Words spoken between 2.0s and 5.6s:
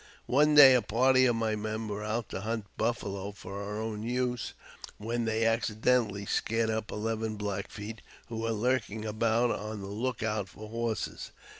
out to hunt baffalo for our own use, when they